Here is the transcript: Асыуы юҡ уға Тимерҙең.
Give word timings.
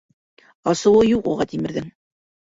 Асыуы 0.71 1.03
юҡ 1.07 1.29
уға 1.33 1.47
Тимерҙең. 1.51 1.91